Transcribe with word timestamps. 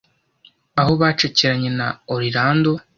aho 0.79 0.91
bacakiranye 1.01 1.69
na 1.79 1.87
Orlando 2.13 2.71